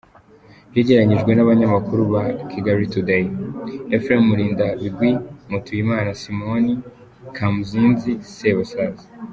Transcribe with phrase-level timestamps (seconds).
[0.71, 3.29] Byegeranyijwe n’abanyamakuru ba Kigali Tudeyi:
[3.95, 5.09] Efuremu Murindabigwi,
[5.51, 6.73] Mutuyimana, Simoni
[7.37, 9.05] Kamuzinzi, Sebasaza.